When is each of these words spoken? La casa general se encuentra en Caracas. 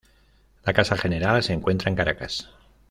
La 0.63 0.73
casa 0.73 0.97
general 0.97 1.43
se 1.43 1.53
encuentra 1.53 1.91
en 1.91 1.95
Caracas. 1.95 2.49